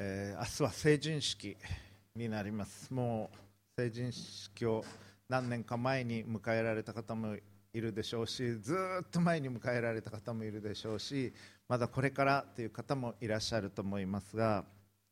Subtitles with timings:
[0.00, 1.56] えー、明日は成人式
[2.14, 2.94] になります。
[2.94, 4.84] もう成人式を
[5.28, 7.36] 何年か前に迎えられた方も
[7.72, 11.34] いるでしょうしずっと前に迎えられた方もいるでしょうし
[11.68, 14.64] まだこれからという方もいらっしゃると思いますが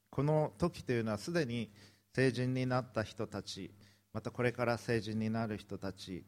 [0.09, 1.69] この時というのはすでに
[2.15, 3.73] 成人になった人たち
[4.13, 6.25] またこれから成人になる人たち、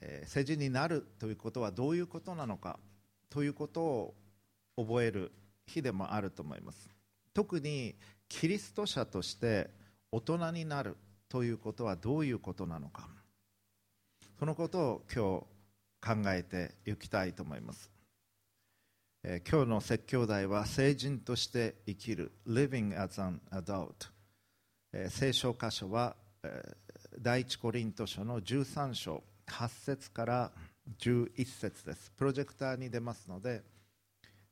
[0.00, 2.78] えー、成人になるということはどういうことなのか
[3.30, 4.14] ということを
[4.76, 5.32] 覚える
[5.66, 6.95] 日でもあると思います。
[7.36, 7.94] 特に
[8.30, 9.68] キリスト者として
[10.10, 10.96] 大人になる
[11.28, 13.10] ということはどういうことなのか。
[14.38, 15.44] そのことを今
[16.14, 17.90] 日考えていきたいと思います、
[19.24, 23.88] えー、今日の説教題は成人として生きる Living as an adult、
[24.92, 30.52] えー、聖書箇所は、えー、第一コリント書の13章8節から
[31.00, 32.10] 11節です。
[32.12, 33.62] プロジェクターに出ますので、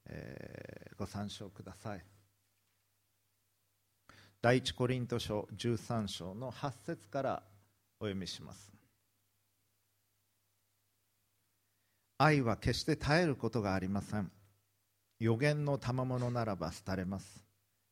[0.07, 2.14] えー、ご参照ください。
[4.45, 7.43] 第一コリント書13章の8節から
[7.99, 8.71] お読みします。
[12.19, 14.31] 愛は決して絶えることがありません。
[15.19, 17.43] 予言の賜物ならば廃れます。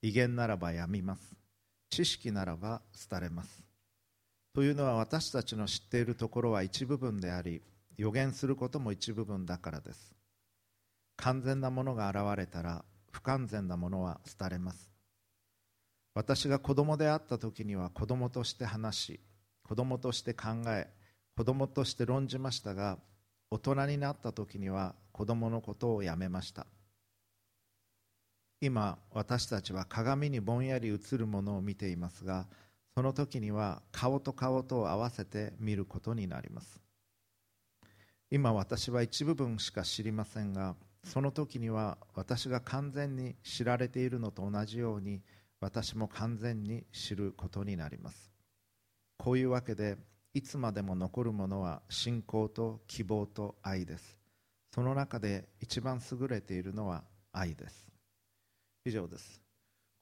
[0.02, 1.22] 威厳ならばやみます。
[1.88, 3.64] 知識ならば廃れます。
[4.54, 7.62] というのは私たちの知っているところは一部分であり
[7.96, 10.12] 予言することも一部分だからです。
[11.16, 14.91] 完全なものが現れたら不完全なものは廃れます。
[16.14, 19.20] 私が子供であった時には子供として話し
[19.62, 20.88] 子供として考え
[21.36, 22.98] 子供として論じましたが
[23.50, 26.66] 大人になった時には子供のことをやめました。
[28.60, 32.46] 今私たちは鏡にぼんやり映るものを見ていますが
[32.94, 36.80] その時には顔と顔と合わせて見ることになります。
[38.30, 40.74] 今私は一部分しか知りませんが
[41.04, 45.20] その時には私が完全に知られているのと同じように
[45.62, 48.32] 私も完全に知ることになります。
[49.16, 49.96] こういうわけで
[50.34, 54.18] いつまでも残るものは信仰と希望と愛です。
[54.74, 57.86] その中で一番優れているのは愛です。
[58.84, 59.40] 以上です。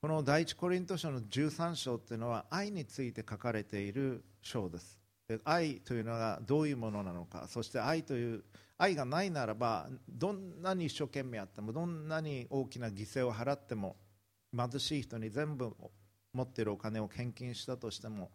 [0.00, 4.99] この第一コリント書の13章というのは愛について書かれている章です。
[5.44, 8.43] 愛というのがどういうものなのかそして愛という
[8.78, 13.94] 愛がないならばどんなに一生懸命やってもどんなに大きな犠牲を払っても
[14.56, 15.75] 貧しい人に全部
[16.33, 18.31] 持ってるお金を献金したとしても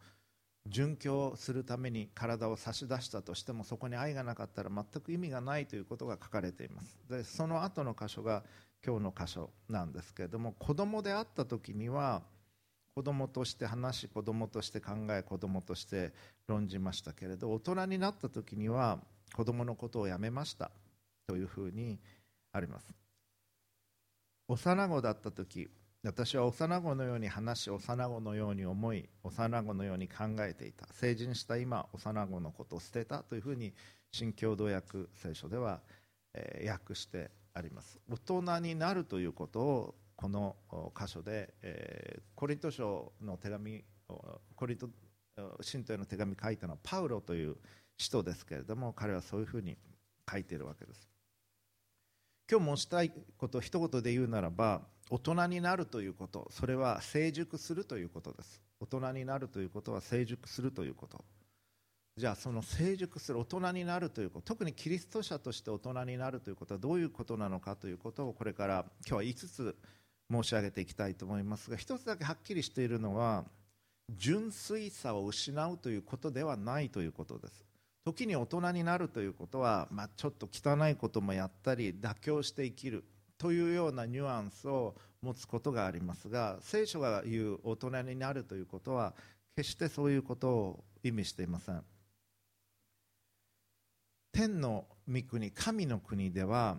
[0.70, 6.98] 殉教するために体を差し出したとしてもそこに愛がなかったら全く意味がないということが書かれています。
[7.10, 8.44] でその後の箇所が
[8.86, 12.24] 今日の箇所なんですけれども子供であった時には
[12.96, 16.14] 子供として話し子供として考え子供として
[16.48, 19.00] 論じましたけれど大人になった時には
[19.36, 20.72] 子供のことをやめました。
[21.28, 22.00] というふうに
[22.52, 22.88] あります。
[24.48, 25.70] 幼子だった時
[26.06, 30.86] 私は幼子のように話し幼子のように思い幼子のように考えていた。
[30.94, 33.74] 成人した今幼子のことを捨てたというふうに
[34.12, 35.82] 新共同訳聖書では、
[36.36, 38.00] えー、訳してあります。
[38.08, 40.56] 大人になるということをこの
[40.96, 43.84] 箇所で、えー、コリント書の手紙
[44.56, 44.90] コリント
[45.62, 47.58] 信徒への手紙書いたのはパウロという
[47.98, 49.76] 人ですけれども彼はそういうふうに
[50.32, 51.10] 書いているわけです。
[52.50, 58.62] 今日申したいことを一言で言うならば大人になるということそれは成熟するということです。
[58.80, 61.24] 大人になるということは成熟するということ。
[62.18, 69.76] じゃあその成熟する大人になるということ特にキリスト者として大人になるということはどういうことなのかということをこれから今日は5つ
[70.32, 73.44] 申し上げていきたいと思いますが1つだけはっきりしているのは
[74.16, 77.66] 純粋さを失うということではないということです。
[78.06, 83.04] 時に大人になるということは、まあ、ちょっと汚いこともやったり妥協して生きる。
[83.38, 89.14] というようなニュアンスを持つことがありますが聖書が言う大人になるということは
[89.56, 91.84] 決してそういうことを意味していません。
[94.32, 96.78] 天の御国神の国では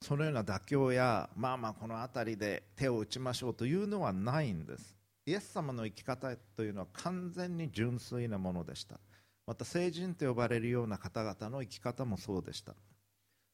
[0.00, 4.96] そのような妥協やまあまあこの辺りで手を打ちましょうというのはないんです。
[5.26, 8.98] イエス様の生き方というのは完全に純粋なものでした。
[9.46, 12.74] また聖人と呼ばれるような方々の生き方もそうでした。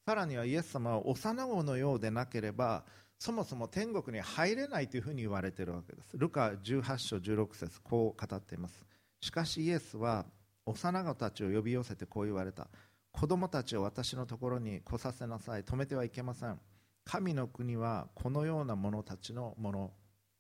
[0.06, 2.84] さらにはイエス様は幼子のようでなければ
[3.18, 6.16] そもそも天国に入れないというふうに言われているわけです。
[6.16, 8.84] ルカ18章16節こう語っています。
[9.20, 10.24] しかしイエスは
[10.64, 12.68] 幼子たちを呼び寄せてこう言われた。
[13.10, 15.64] 子供たちを私のところに来させなさい。
[15.64, 16.60] 止めてはいけません。
[17.04, 19.90] 神の国はこのような者たちのもの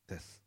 [0.06, 0.44] です。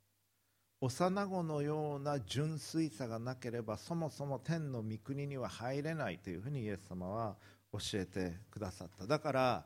[0.79, 7.35] 幼子のような純粋さがなければそもそも天の御国には入れないというふうにイエス様は
[7.71, 9.05] 教えてくださった。
[9.05, 9.65] だから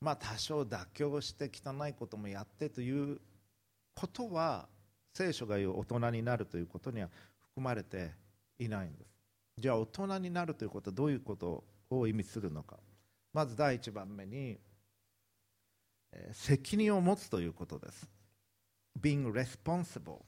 [0.00, 3.20] まあ多少妥協して汚いこともやってという
[3.94, 4.68] ことは
[5.14, 7.08] 聖書が言う大人になるということには
[7.40, 8.12] 含まれて
[8.58, 9.10] いないんです。
[9.58, 12.78] じゃあ大人になるということはどういうことを意味するのか。
[13.32, 14.58] まず第一番目に
[16.32, 18.08] 責任を持つということです。
[19.00, 20.22] Being responsible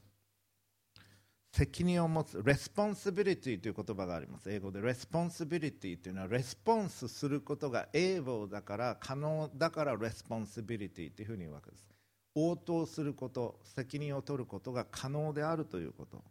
[1.52, 4.50] 責任を持つ responsibility という言葉があります。
[4.50, 11.88] 英語で responsibility というのはレスポンスすることが able だから可能だから responsibility というふうに言うわけです。
[12.36, 16.22] 応答すること責任を取ることが可能であるということ。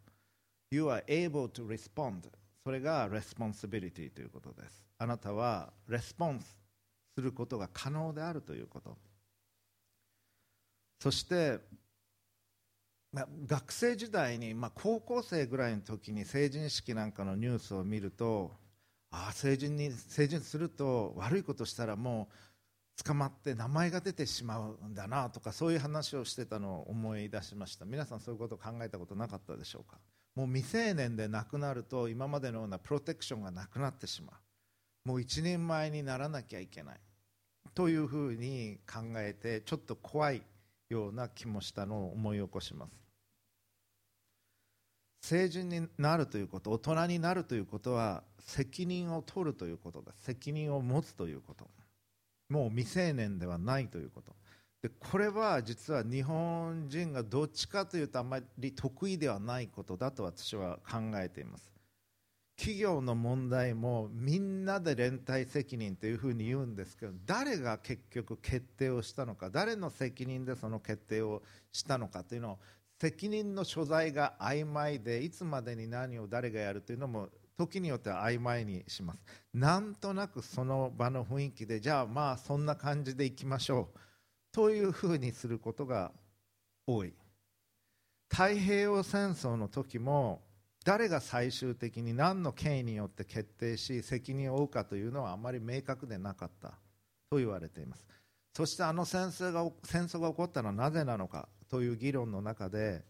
[0.71, 2.29] You are able to respond
[2.63, 4.85] それが responsibility ということです。
[4.97, 6.57] あなたはレスポンス
[7.15, 8.97] することが可能であるということ。
[11.01, 11.59] そして、
[13.47, 18.51] 学生時代に、まあ、高校生ぐらいの時に成人式なんかのニュースを見ると
[19.09, 27.85] ああ成人に成人すると悪いことしたらもう捕まって名前が出てしまうんだなとかそういう話をしてたのを思い出しました。
[27.85, 29.97] 皆さんそういうことを考えたことなかったでしょうか？
[30.35, 34.33] もう未成年で亡くなると今までのようなプロテクションがなくなってしま
[35.05, 35.09] う。
[35.09, 36.99] もう一人前にならなきゃいけない。
[37.73, 40.43] というふうに考えてちょっと怖い
[40.89, 42.91] ような気もしたのを思い起こします。
[45.21, 50.13] 成人になるということ大人になるということは責任を取るということだ。
[50.15, 51.69] 責任を持つということ。
[52.49, 54.35] もう未成年ではないということ。
[54.81, 61.78] でこれは実は日本人がどっちかというとあまり得意ではないことだと私は考えています。
[62.59, 71.41] 企業の問題もみんなで連帯責任というふうに言うんですけど誰が結局決定をしたのか誰の責任でその決定を
[71.71, 72.59] したのかというのを
[72.99, 79.19] 責任の所在が曖昧でいつまでに何を誰がやるというのも時によっては曖昧にします。
[79.53, 83.99] なんとなくその場の雰囲気でじゃあまあそんな感じでいきましょう。
[84.51, 86.11] というふうにすることが
[86.85, 87.13] 多い。
[88.29, 90.41] 太平洋戦争の時も
[90.85, 96.73] 誰が最終的に何の権威によって決定し責任を負うかというのはあまり明確でなかった。
[97.29, 98.07] と言われています。
[98.55, 101.47] そしてあの戦争が戦争が起こったのはなぜなのか。
[101.69, 103.03] という議論の中で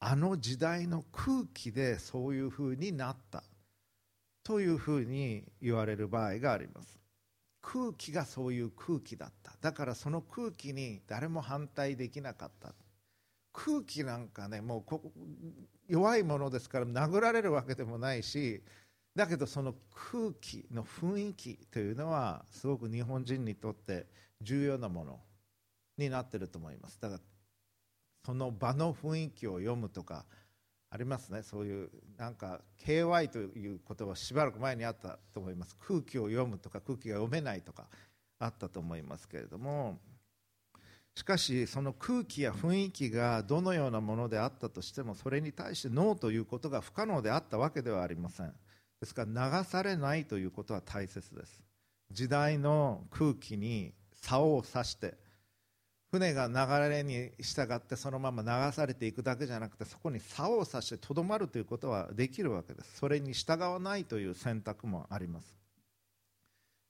[0.00, 3.44] あの時代の空気でそういうふうになった。
[4.42, 6.98] というふうに言われる場合があります。
[7.62, 9.52] 空気がそういう空気だった。
[9.60, 12.74] だからその空気に誰も反対できなかった。
[13.52, 15.00] 空気なんかねもうこ
[15.88, 18.62] 弱いものですから殴られるわけでもないし
[19.14, 19.74] だけどその
[20.12, 24.06] 空気の雰囲気というのはすごく日本人にとって
[24.40, 25.20] 重要なもの
[25.96, 27.00] になってると思います。
[27.00, 27.20] だから
[28.26, 30.24] その場の雰囲気を読むとか
[30.90, 31.42] ありますね。
[31.42, 35.76] そういうなんか KY という言葉しばらく前にあったと思います。
[35.86, 37.86] 空気を読むとか空気が読めないとか
[38.40, 40.00] あったと思いますけれども
[41.16, 48.52] しかしその空気や雰囲気がどのようなものであったとしてもそれに対してノーということが不可能であったわけではありません。
[49.00, 51.62] ですから流されないということは大切です。
[52.10, 55.14] 時代の空気に竿を刺して
[56.10, 62.98] 船が流れに従ってそのまま流されていくだけじゃなくてそこに竿を刺してとどまるということはできるわけです。
[62.98, 65.56] それに従わないという選択もあります。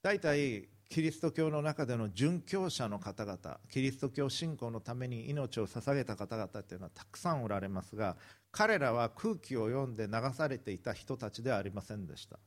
[0.03, 8.15] 大体キリスト教の中での殉教者の方々キリスト教信仰のために命を捧げた方々というのはたくさんおられますが
[8.55, 12.39] 彼らは空気を読んで流されていた人たちではありませんでした。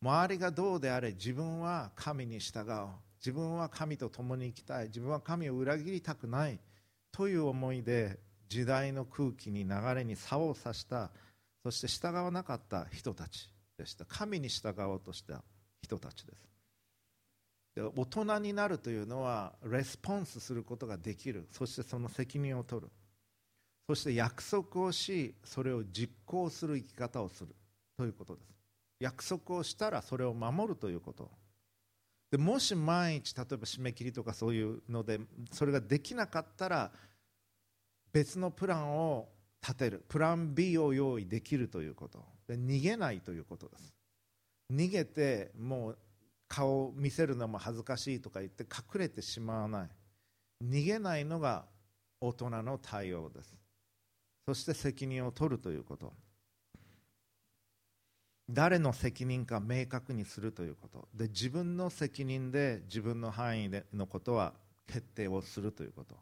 [0.00, 2.88] 周りがどうであれ自分は神に従おう。
[3.18, 4.86] 自分は神と共に生きたい。
[4.86, 6.60] 自分は神を裏切りたくない。
[7.10, 11.10] という思いで時代の空気に流れに差をさした
[11.64, 14.04] そして従わなかった人たちでした。
[14.04, 15.42] 神に従おうとした
[15.82, 16.53] 人たちです。
[17.76, 21.48] 大人になるというのはレスポンスすることができる。
[21.50, 22.90] そしてその責任を取る。
[23.88, 27.54] そして約束をしそれを実行する生き方をする。
[27.96, 28.54] ということです。
[29.00, 31.30] 約束をしたらそれを守るということ。
[32.30, 35.20] でもし万一例えば締め切りとかそういうので
[35.52, 36.90] それができなかったら
[38.12, 39.28] 別のプランを
[39.60, 40.04] 立てる。
[40.08, 42.24] プラン B を用意できるということ。
[42.46, 43.92] で逃げないということです。
[44.72, 45.98] 逃げてもう
[46.54, 49.88] 顔を見せるのも恥ずかしいとか言って隠れてしまわない。
[50.64, 51.64] 逃げないのが
[52.20, 53.56] 大人の対応です。
[54.46, 56.12] そして責任を取るということ。
[58.48, 61.08] 誰の責任か明確にするということ。
[61.12, 64.52] で自分の責任で自分の範囲でのことは
[64.86, 66.14] 決定をするということ。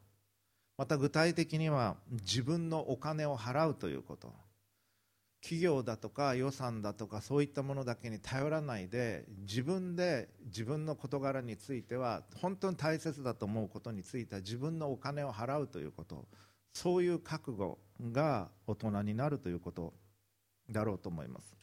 [0.78, 4.32] また具体的には自分のお金を払うということ。
[5.42, 16.26] 企業だとか予算だとかそういったものだけに頼らないで自分で自分の事柄については本当に大切だと思うことについては自分のお金を払うということ
[16.72, 17.78] そういう覚悟
[18.12, 19.92] が大人になるということ
[20.70, 21.54] だろうと思います。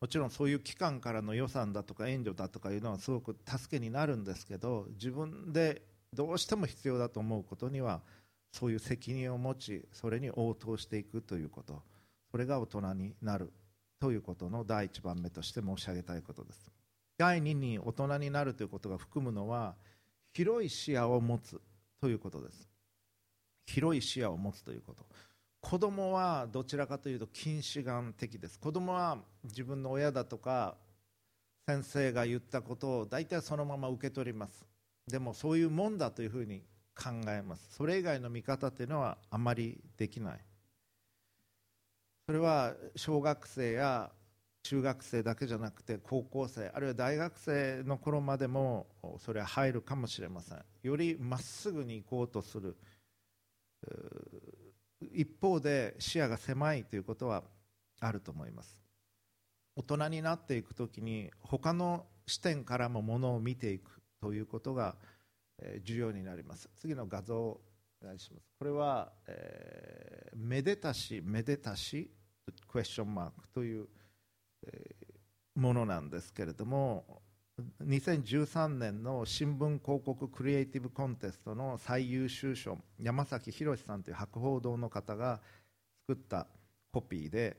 [0.00, 8.02] もちろんそういう機関からの予算だとか援助だとかいうのはすごく助けになるんですけど自分でどうしても必要だと思うことには
[8.52, 11.82] そういう責任を持ちそれに応答していくということ。
[12.34, 13.52] それが大人になる
[14.00, 16.68] ということの第一番目として申し上げたいことです。
[17.16, 19.76] 第2に大人になるということが含むのは
[20.32, 21.60] 広い視野を持つ
[22.00, 22.68] ということです。
[23.66, 25.06] 広い視野を持つということ。
[25.60, 28.58] 子供はどちらかというと近視眼的です。
[28.58, 30.74] 子供は自分の親だとか
[31.68, 34.66] 先生が言ったことを大体そのまま受け取ります。
[35.06, 36.64] でもそういうもんだというふうに
[36.96, 37.76] 考えます。
[37.76, 40.40] それ以外の見方というのはあまりできない。
[42.26, 44.10] それは小学生や
[44.62, 48.86] 中学生だけじゃなくて高校生あるいは大学生の頃までも
[49.18, 50.64] それは入るかもしれません。
[50.82, 52.76] よりまっすぐに行こうとする。
[55.12, 57.44] 一方で視野が狭いということは
[58.00, 58.78] あると思います。
[59.76, 64.96] 大人になっていくときに他の視点からもものを見ていくということが
[65.82, 66.70] 重要になります。
[66.76, 67.60] 次の画像
[68.04, 68.46] お願いします。
[68.58, 72.10] これは、えー、めでたしめでたし
[72.68, 73.86] クエスチョンマークという、
[74.66, 77.22] えー、ものなんですけれども
[77.82, 85.40] 2013年の新聞広告クリエイティブコンテストの最優秀賞山崎宏さんという博報堂の方が
[86.08, 86.46] 作った
[86.92, 87.56] コピーで、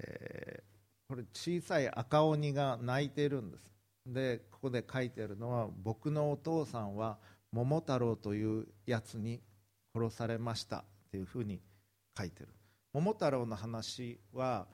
[0.00, 0.62] えー、
[1.08, 3.64] これ小さい赤鬼が泣いているんです。
[4.06, 7.18] でここで書いてあるのは僕のお父さんは
[7.52, 9.40] 桃太郎というやつに
[9.94, 11.60] 殺されましたというふうに
[12.16, 12.48] 書いてる。
[12.92, 14.66] 桃太郎の話は、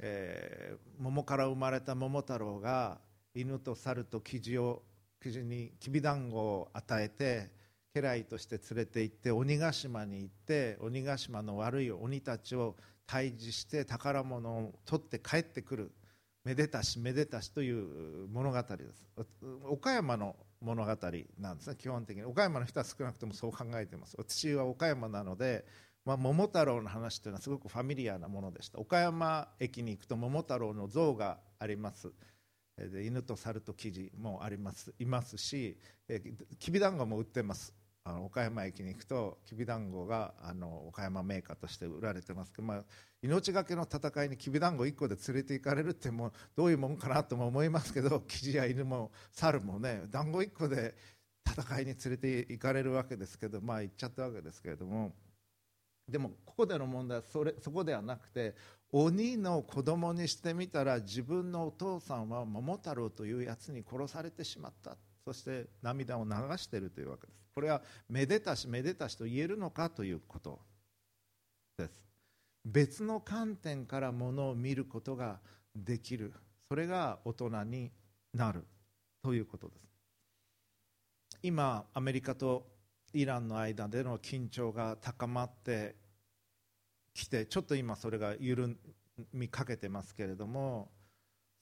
[0.00, 2.98] えー、桃から生まれた桃太郎が
[3.34, 4.82] 犬と猿とキジを
[5.22, 7.50] キジにきびだんごを与えて
[7.94, 12.76] 家来として連れて行って鬼ヶ島に行って鬼ヶ島の悪い鬼たちを
[13.06, 15.92] 退治して宝物を取って帰ってくる。
[16.42, 19.06] めでたしめでたしという物語です。
[19.68, 20.96] 岡山の物語
[21.38, 21.76] なんですね。
[21.76, 22.24] 基本的に。
[22.24, 24.14] 岡山の人は少なくともそう考えています。
[24.18, 25.64] 私は岡山なので、
[26.04, 28.78] まあ、桃太郎の話というのはすごくファミリアなものでした。
[28.78, 32.12] 岡山駅に行くと桃太郎の像があります。
[32.76, 34.94] で犬と猿と生地もあります。
[34.98, 35.76] いますし
[36.58, 37.74] きびだんごも売ってます。
[38.04, 42.84] あの岡山駅に行くときびだんごがあの岡山メーカーとして売られてますけど、まあ、
[43.22, 50.94] 命がけの戦いにきびだんご1個で連れて行かれるってもうどういうもんかなとも思いますけど 生地や犬も猿もね団子1個で
[51.46, 55.14] 戦いに連れて行かれるわけですけどまあ行っちゃったわけですけれども。
[56.08, 58.56] でもここでの問題はそれそこではなくて
[58.90, 64.96] 鬼の子供にしてみたら自分のお父さんは桃太郎というやつに殺されてしまった。
[65.24, 67.39] そして涙を流しているというわけです。
[67.54, 70.60] これはめでたしめでたしと言えるのかということ
[71.78, 71.92] です。
[72.64, 75.40] 別の観点からものを見ることが
[75.74, 76.32] できる。
[76.68, 77.90] それが大人に
[78.32, 78.64] なる
[79.22, 79.80] ということです。
[81.42, 82.66] 今アメリカと
[83.12, 85.96] イランの間での緊張が高まって
[87.14, 88.76] きてちょっと今それが緩
[89.32, 90.90] みかけてますけれども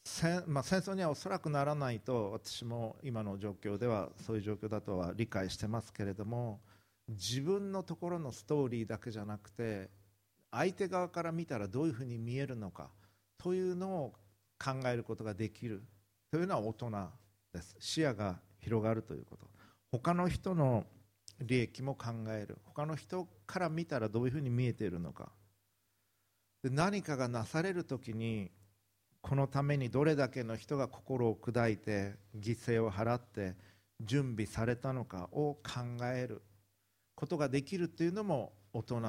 [0.09, 6.61] 戦,、まあ、戦争にはおそらくならないと私も今の状況ではそういう状況だとは理解してますけれども
[7.09, 9.89] 自分のところのストーリーだけじゃなくて
[10.51, 12.89] 相手側から見たらどういうふうに見えるのか
[13.37, 14.13] というのを
[14.59, 15.83] 考えることができる。
[16.31, 16.91] というのは大人
[17.53, 17.77] です。
[17.79, 19.47] 視野が広がるということ。
[19.93, 20.85] 他の人の
[21.41, 22.59] 利益も考える。
[22.65, 25.31] 他の人から見たらどういうふうに見えているのか。
[26.63, 28.51] で何かがなされる時に
[29.29, 33.57] このためにどれだけの人が心を砕いて犠牲を払って
[34.01, 36.41] 準備されたのかを考える。
[37.15, 39.01] ことができるというのも大人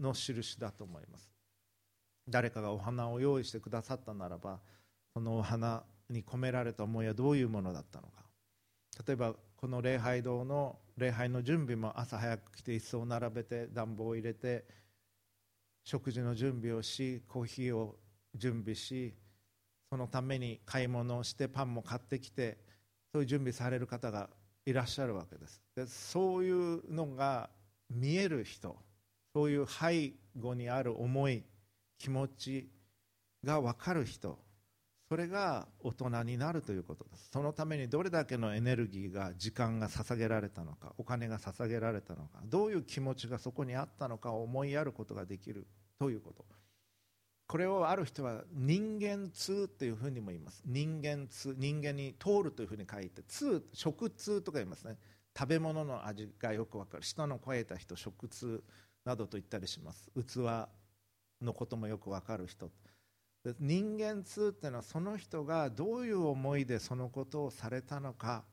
[0.00, 1.30] の印だと思います。
[2.28, 4.58] 誰かがお花を用意してくださったならば
[5.14, 8.24] そのお花に込められた思いはどういうものだったのか。
[9.06, 14.64] 例えばこの礼拝堂の礼拝の準備も朝早く来て椅子を並べて暖房を入れて
[15.84, 17.96] 食事の準備をしコーヒーを
[18.34, 19.14] 準備し
[19.90, 22.58] そのために買い物をしてパンも買ってきて
[23.12, 24.28] そういう準備される方が
[24.66, 25.62] いらっしゃるわけです。
[25.74, 27.48] でそういうのが
[27.90, 28.76] 見える人
[29.34, 31.42] そういう背後にある思い
[31.98, 32.70] 気持ち
[33.44, 34.38] が分かる人
[35.08, 37.30] それが大人になるということです。
[37.32, 45.66] そのためにどれだけのエネルギーが時間が捧げられたのかお金が捧げられたのかどういう気持ちがそこにあったのかを思いやることができる
[45.98, 46.44] ということ。
[47.48, 50.62] これをある人は人間痛というふうにも言います。
[50.66, 54.98] 人間痛人間に通るというふうに書いて痛食痛とか言いますね。
[55.36, 57.02] 食べ物の味がよく分かる。
[57.02, 58.62] 舌の肥えた人食痛
[59.02, 60.10] などと言ったりします。
[60.14, 60.68] 器
[61.40, 62.70] のこともよく分かる人。
[63.58, 68.44] 人間痛っていうのはその人がどういう思いでそのことをされたのか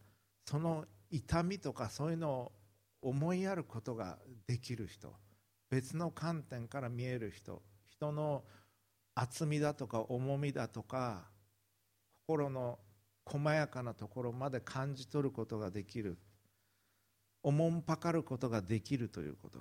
[0.46, 2.52] その痛みとかそういうのを
[3.02, 5.14] 思いやることができる人。
[5.70, 7.62] 別の観点から見える人。
[7.90, 8.46] 人の
[9.15, 11.24] 厚みだとか重みだとか
[12.27, 12.77] 心の
[13.25, 16.17] 細やかなところまで感じ取ることができる。
[17.41, 19.60] おもんぱかることができるということ。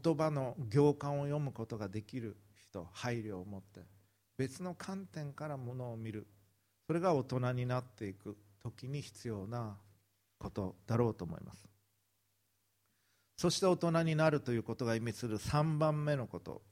[0.00, 3.80] 言葉の行間を読むことができる人配慮を持って。
[4.38, 6.26] 別の観点からものを見る。
[6.86, 8.36] それが大人になっていく。
[8.62, 9.76] 時に必要な
[10.38, 11.68] ことだろうと思います。
[13.36, 16.62] そして大人になるということが意味する3番目のこと。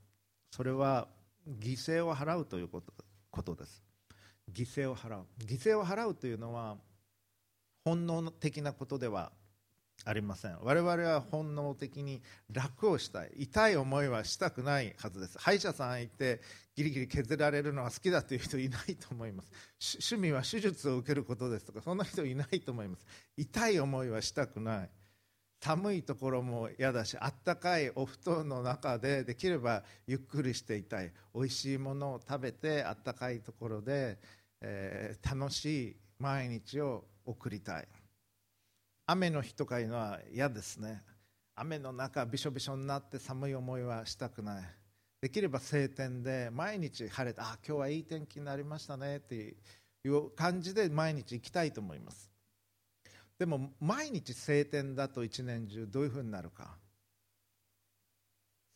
[0.51, 1.09] それは
[1.49, 3.83] 犠牲を払うということです。
[4.53, 5.27] 犠牲を払う。
[5.39, 6.77] 犠牲を払うというのは
[7.85, 9.33] 本能的なことでは
[10.05, 10.59] ありません。
[10.63, 13.33] 我々は本能的に楽をしたい。
[13.37, 15.39] 痛い思いはしたくないはずです。
[15.39, 16.41] 歯医者さん行って
[16.75, 19.51] ギリギリ削られるのが好きだという人いないと思います。
[20.15, 23.07] 趣味は手術を受けることですとかそんな人いないと思います。
[23.37, 24.91] 痛い思いはしたくない。
[25.61, 31.13] 寒いところも嫌だしあったかいお布団の中でできればゆっくりしていたい。
[31.35, 34.19] 美味しいものを食べてあったかいところで、
[34.61, 37.89] えー、楽しい毎日を送りたい。
[39.07, 41.03] 雨の日とかいうのは嫌ですね。
[41.57, 44.65] 雨の中びしょびしょになって寒い思いはしたくない。
[45.21, 49.35] できれば晴天で毎日晴れてあ今日はいい天気になりましたねって
[50.05, 52.34] いう感じで毎日行きたいと思います。
[53.39, 56.77] でも毎日晴天だと一年中どういうふうになるか。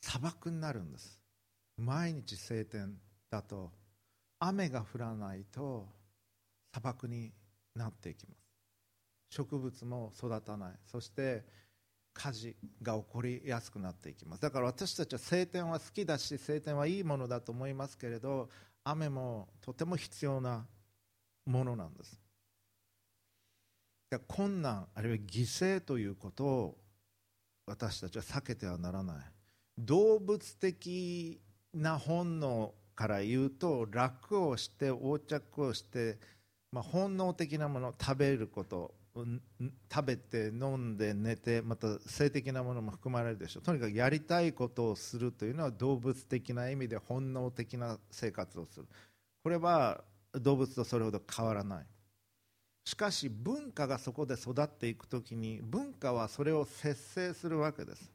[0.00, 1.20] 砂漠になるんです。
[1.76, 2.96] 毎日晴天
[3.30, 3.70] だと
[4.40, 5.86] 雨が降らないと
[6.72, 7.32] 砂漠に
[7.74, 8.38] なっていきます。
[9.30, 10.72] 植物も育たない。
[10.86, 11.44] そして
[12.12, 14.42] 火事が起こりやすくなっていきます。
[14.42, 18.50] だから私たちは晴天は好きだし晴天はいいものだと思いますけれど
[18.82, 20.66] 雨もとても必要な
[21.46, 22.27] ものなんです。
[24.16, 26.78] 困難あるいは犠牲ということを
[27.66, 29.16] 私たちは避けてはならない。
[29.76, 31.40] 動物的
[31.74, 36.18] な本能から言うと楽をして横着をして、
[36.72, 38.94] まあ、本能的なもの食べること
[39.92, 43.62] 食べて飲んで寝てまた性的なものも含まれるでしょう。
[43.62, 48.86] とにかくやりたいことをするというのは動物的な意味で本能的な生活をする。
[49.42, 51.86] これは動物とそれほど変わらない。
[52.88, 58.10] しかし文化がそこで育っていく時に文化はそれを節制するわけです。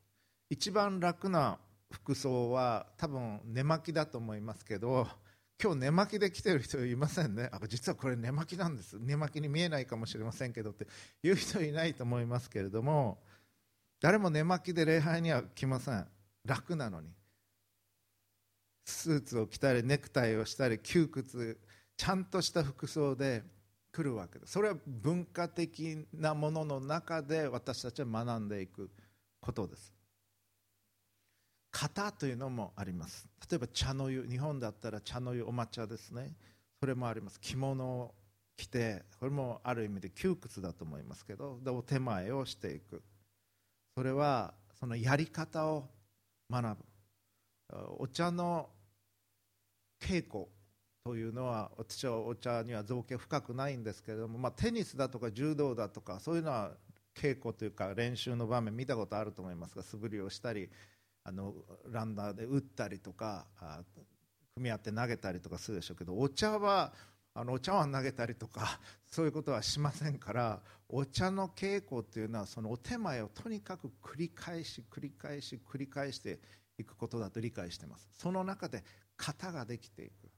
[0.49, 1.59] 一番楽な
[1.91, 5.07] 服装は多分寝巻きだと思いますけど
[5.61, 7.51] 今日寝巻きで来てる人いませんね。
[7.51, 8.97] あ実はこれ寝巻きなんです。
[8.99, 10.87] 寝巻きに見えないかもしれませんけどって
[11.21, 13.19] 言う人いないと思いますけれども
[14.01, 16.07] 誰も寝巻きで礼拝には来ません。
[16.45, 17.09] 楽なのに。
[18.85, 21.59] スーツを着たりネクタイをしたり窮屈
[21.95, 23.43] ちゃんとした服装で
[23.93, 28.89] 来るわけですそれは文化的なものの中で私たちは学んでいく
[29.39, 29.93] ことです。
[31.71, 33.27] 型というのもあります。
[33.49, 36.33] 例えば茶の湯日本だったら茶の湯お抹茶ですね。
[36.79, 37.39] それもあります。
[37.41, 38.13] 着物を
[38.55, 43.01] 着てこれもある意味で窮屈だと思いますけどお手前をしていく。
[43.95, 45.89] それはそのやり方を
[46.49, 46.85] 学ぶ。
[47.97, 48.69] お茶の
[49.99, 50.45] 稽古
[51.05, 56.71] というのは私はお茶には造形深くないんですけれども、まあ、テニスだとか柔道だとかそういうのは
[57.13, 60.69] 稽古というか練習の場面見たことあると思いますが素振りをしたり
[61.25, 61.53] あの
[61.91, 63.45] ランナーで打ったりとか
[64.55, 66.93] 組み合って投げたりとかするでしょうけどお茶は
[67.33, 68.79] あのお茶碗投げたりとか
[69.11, 76.39] そういうことはしませんからお茶の稽古というのはそのお手前をとにかく繰り返し繰り返し繰り返して
[76.77, 78.09] いくことだと理解しています。
[78.13, 78.83] その中で
[79.17, 80.32] 型ができていく。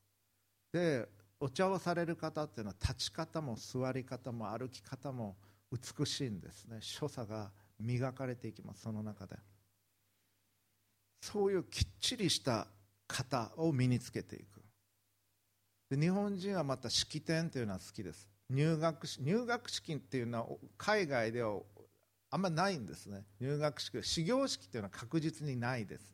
[0.76, 1.08] で
[1.40, 5.38] お茶をされる方っていうのは立ち方も座り方も歩き方も
[5.72, 6.80] 美しいんですね。
[6.82, 9.38] 所作が磨かれていきますその中で。
[11.22, 12.68] そういうきっちりした
[13.08, 14.62] 型を身につけていく。
[15.90, 18.28] で日本人はまた式典というのは好きです。
[18.50, 21.62] 入学入学式っていうのは海外では
[22.30, 23.24] あんまないんですね。
[23.40, 26.14] 入学式始業式っていうのは確実にないです。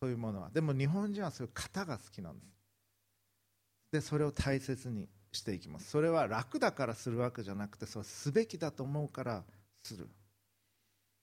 [0.00, 0.50] そういうものは。
[0.50, 2.57] でも日本人はそういう型が好きなんです。
[3.90, 5.90] でそれを大切にしていきます。
[5.90, 9.44] それは楽だからするわけじゃなくてそうすべきだと思うから
[9.82, 10.08] する。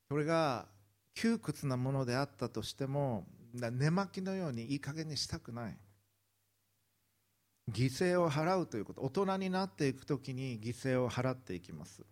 [0.10, 0.68] それが
[1.14, 5.78] 窮屈なものであったとしても寝巻きのようにいい加減にしたくない。
[7.72, 9.02] 犠牲を払うということ。
[9.02, 12.04] 大人になっていく時に犠牲を払っていきます。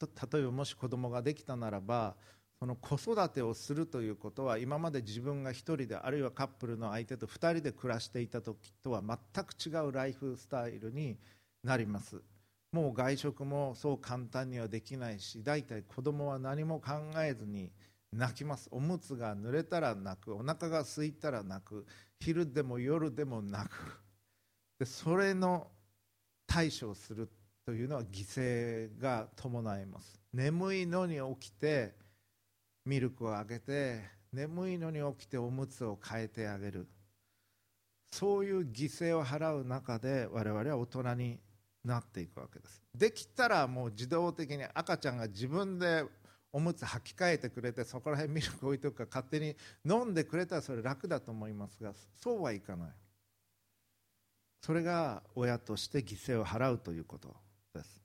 [0.00, 2.16] 例えばもし子供ができたならば
[2.62, 11.16] この子育てをするということは今まで自分が1人であるいはカップルの相手と2人で暮らしていた時とは全く違うライフスタイルに
[11.64, 12.22] なります。
[12.70, 17.72] もう外食もそう簡単にはできないし大体子供は何も考えずに
[18.12, 18.68] 泣きます。
[18.70, 20.32] おむつが濡れたら泣く。
[20.32, 21.84] お腹が空いたら泣く。
[22.20, 24.00] 昼でも夜でも泣く。
[24.78, 25.66] でそれの
[26.46, 27.28] 対処をする
[27.66, 30.20] というのは犠牲が伴います。
[30.32, 32.00] 眠いのに起きて
[32.84, 34.00] ミルクをあげて
[34.32, 36.88] 眠いのに起きておむつを変えてあげる。
[38.12, 41.40] そういう犠牲を払う中で我々は大人に
[41.84, 42.82] なっていくわけです。
[42.94, 46.04] できたらもう自動的に赤ちゃんが自分で
[46.52, 49.56] おむつ履き替えてくれてそこら辺ミルク置いとくか勝手に
[49.88, 51.92] 飲んでくれたらそれ楽だと思いますが
[52.22, 52.88] そうはいかない。
[54.60, 57.34] それが親として犠牲を払うということ
[57.74, 58.00] です。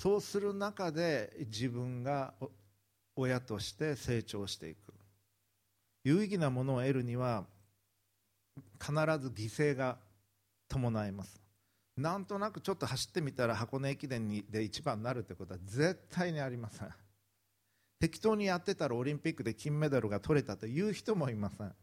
[0.00, 2.34] そうする中で自分が
[3.16, 4.92] 親として成長していく。
[6.04, 7.44] 有意義なものを得るには
[8.80, 9.98] 必ず犠牲が
[10.68, 11.40] 伴います。
[11.96, 16.88] なんとなくちょっと走ってみたら箱根駅伝にで一番になるってことは絶対にありません。
[18.00, 21.74] 適当にやってたらオリンピックで金メダルが取れたという人もいません。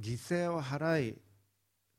[0.00, 1.18] 犠牲を払い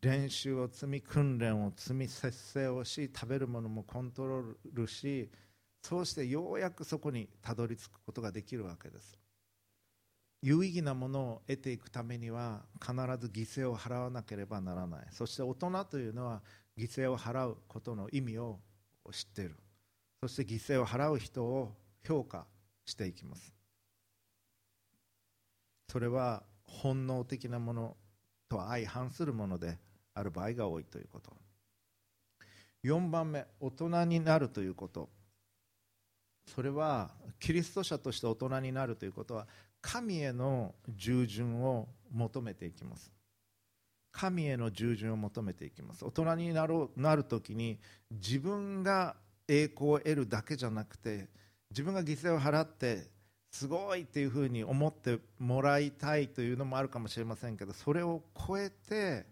[0.02, 5.30] 練習を積み訓練を積み節制をし食べるものもコントロールし
[5.86, 9.20] そうしてようやくそこにたどり着くことができるわけです。
[10.42, 15.06] 有意義なものを得ていくためには必ず犠牲を払わなければならない。
[15.12, 16.42] そして大人というのは
[16.76, 18.60] 犠牲を払うことの意味を
[19.12, 19.58] 知っている。
[20.22, 22.48] そして犠牲を払う人を評価
[22.88, 23.54] していきます。
[25.92, 27.96] それは本能的なもの
[28.50, 29.78] と相反するもので
[30.16, 31.32] ある場合が多いということ。
[32.84, 35.10] 4番目大人になるということ。
[36.54, 39.48] それはキリスト者として大人になるということは
[39.82, 43.12] 神への従順を求めていきます。
[44.12, 46.06] 神への従順を求めていきます。
[46.06, 47.80] 大人になろうなる時に
[48.12, 49.16] 自分が
[49.48, 51.28] 栄光を得るだけじゃなくて
[51.70, 53.08] 自分が犠牲を払って
[53.52, 59.26] すごいっていうふうに思ってもらいたいというのもあるかもしれませんけどそれを超えて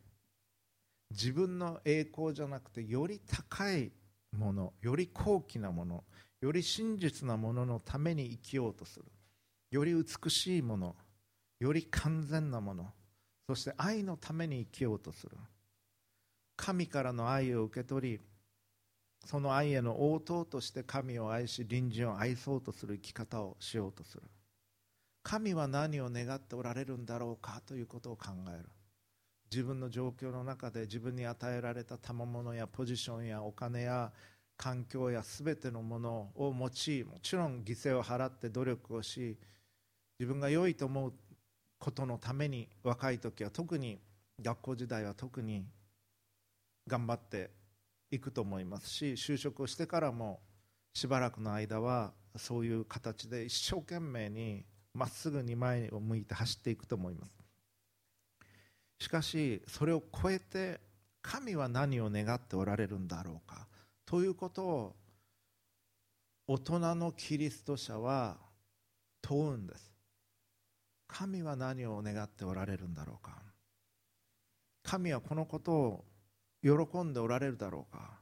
[1.11, 3.91] 自分の栄光じゃなくてより高い
[4.37, 6.03] ものより高貴なもの
[6.43, 9.05] より真実なもののために生きようとする。
[9.71, 10.93] より美しいもの
[11.61, 12.91] より完全なもの
[13.47, 15.37] そして愛のために生きようとする。
[16.57, 18.19] 神からの愛を受け取り
[19.25, 24.23] その愛への応答として神を愛し隣人を愛そうとする生き方をしようとする。
[25.23, 28.69] 神は何を願っておられるんだろうかということを考える。
[29.49, 34.11] 自分の状況の中で自分に与えられた賜物やポジションやお金や
[34.63, 39.37] 環境や全てのものを用いもちろん犠牲を払って努力をし
[40.17, 41.13] 自分が良いと思う
[41.77, 43.99] ことのために若い時は特に
[44.41, 45.65] 学校時代は特に
[46.87, 47.51] 頑張って
[48.09, 50.39] いくと思いますし就職をしてからも
[50.93, 57.37] しばらくの間はそういう形で一生懸命にまっすぐに前を向いて走っていくと思います。
[59.01, 60.79] しかしそれを超えて
[61.21, 63.67] 神は何を願っておられるんだろうか。
[64.05, 64.95] ということを
[66.47, 68.37] 大人のキリスト者は
[69.21, 69.93] 問うんです。
[71.07, 73.41] 神は何を願っておられるんだろうか。
[74.83, 76.05] 神はこのことを
[76.61, 78.19] 喜んでおられるだろうか。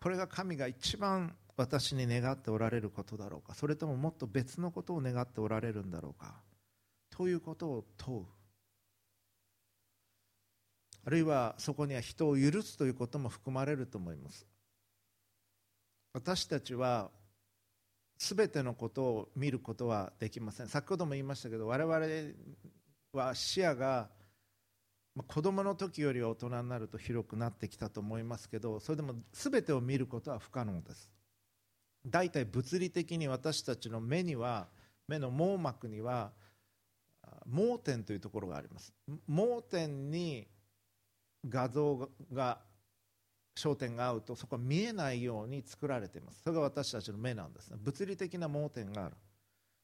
[0.00, 3.54] これが神が一番私に願っておられることだろうか。
[3.54, 6.34] それとももっと別のことを願っておられるんだろうか。
[7.10, 8.26] ということを問う。
[11.06, 14.46] あるいはそこには人を許すということも含まれると思います。
[16.12, 17.10] 私たちは
[18.18, 20.68] 全てのことを見ることはできません。
[20.68, 21.96] 先ほども言いましたけど我々
[23.12, 24.08] は視野が
[25.26, 31.10] 子供の時より大人になると広くなってきたと思いますけどそれでも全てを見ることは不可能です。
[32.06, 34.68] 大体物理的に私たちの目には
[35.06, 36.32] 目の網膜には
[37.46, 38.92] 盲点というところがあります。
[39.26, 40.46] 盲点に
[41.48, 42.58] 画像が
[43.60, 46.42] 焦点が合うとそこは見えないように作られています。
[46.42, 47.76] それが私たちの目なんですね。
[47.80, 49.16] 物理的な盲点がある。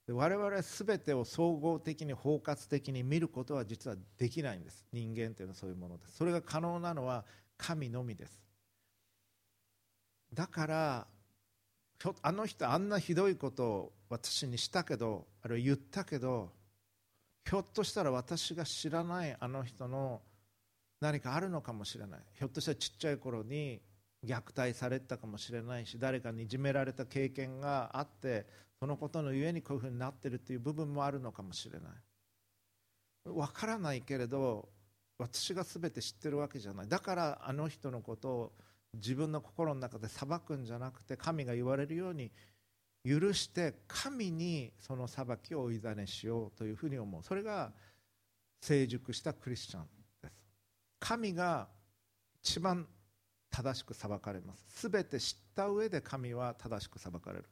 [0.06, 4.86] で我々は全てを総合的に包括的に見ることは実はできないんです。
[4.92, 6.16] 人間というのはそういうものです。
[6.16, 7.24] それが可能なのは
[7.58, 8.40] 神のみです。
[10.32, 11.06] だから
[12.22, 16.50] あの人あんなひどいことを私にしたけどあるいは言ったけど
[17.48, 20.20] ひょっとしたら私が知らないあの人の
[21.06, 22.20] 何かあるのかもしれない。
[22.34, 23.80] ひょっとしたらちっちゃい頃に
[24.24, 28.44] 虐待されたかもしれないし誰かにいじめられた経験があって
[28.80, 31.90] そのことのゆえにこういうふうになっているという部分もあるのかもしれない。
[33.26, 34.68] わからないけれど
[35.18, 36.88] 私が全て知ってるわけじゃない。
[36.88, 38.52] だからあの人のことを
[38.94, 42.32] 自分の心の中で裁くんじゃなくて神が言われるように
[43.04, 47.22] 許して神にその裁きを追い種しようというふうに思う。
[47.22, 47.72] それが
[48.60, 49.95] 成熟したクリスチャン。
[50.98, 51.68] 神が
[52.42, 52.86] 一番
[53.50, 54.88] 正しく裁かれます。
[54.88, 57.44] 全て知った上で神は正しく裁かれる。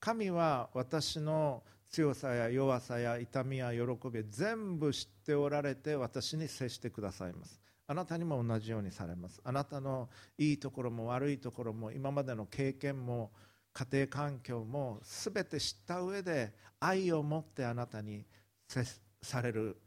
[0.00, 3.80] 神は私の強さや弱さや痛みや喜
[4.10, 7.60] び全部知っておられて私に接してくださいます。
[7.88, 9.40] あなたにも同じようにされます。
[9.44, 13.30] あなたのいいところも悪いところも今までの経験も
[13.72, 18.24] 家庭環境も全て知った上で愛を持ってあなたに
[18.66, 19.80] 接される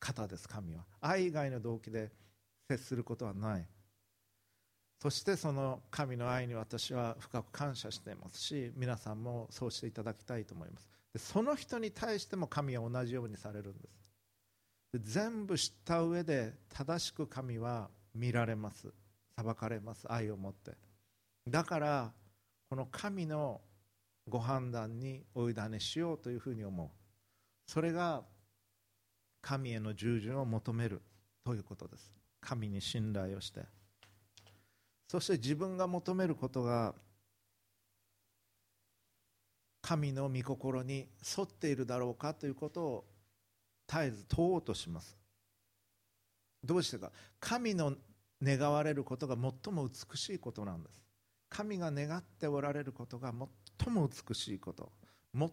[0.00, 0.48] 方です。
[0.48, 0.84] 神は。
[1.00, 2.10] 愛以外の動機で
[2.68, 3.66] 接することはない。
[5.00, 10.88] そしてその神の愛に私は深く感謝していますし皆さんもそうしていただきたいと思います。
[11.12, 14.12] でその人に対しても神は同じようにされるんです。
[14.92, 18.88] で全部知った上で正しく神は見られます。
[19.36, 20.10] 裁かれます。
[20.10, 20.72] 愛を持って。
[21.46, 22.12] だから
[22.68, 23.60] この神の
[24.28, 26.90] ご判断にお委ねしようというふうに思う。
[27.66, 28.24] それが
[29.40, 31.00] 神への従順を求める
[31.44, 32.17] ということです。
[32.40, 33.66] 神に信頼をして。
[35.08, 36.94] そして自分が求めることが
[39.80, 43.04] 神の御心に沿っているだろうかということを
[43.86, 45.16] 絶えず問おうとします。
[46.62, 47.10] どうしてか。
[47.40, 47.94] 神の
[48.42, 51.00] 願われることが最も美しいことなんです。
[51.48, 53.32] 神が願っておられることが
[53.78, 54.92] 最も美しいこと。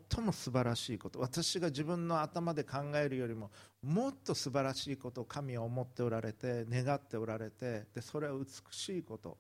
[0.10, 1.20] 最も素晴らしいこと。
[1.20, 3.52] 私が自分の頭で考えるよりも
[3.84, 9.38] もっと素晴らしいことを神は思っておられて願っておられてでそれは美しいこと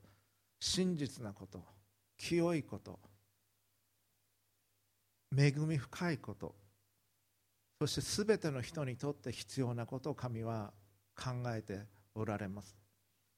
[0.59, 1.63] 真実なこと
[2.17, 2.99] 清いこと
[5.35, 6.55] 恵み深いこと
[7.79, 10.71] そして全ての人にとって必要なことを神は
[11.15, 11.81] 考えて
[12.13, 12.75] おられます。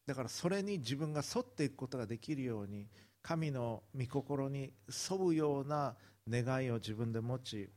[0.05, 2.87] だからそれに自分が沿っていくことができるように
[3.21, 4.71] 神の御心に
[5.09, 5.95] 沿うような
[6.29, 7.69] 願いを自分で持ち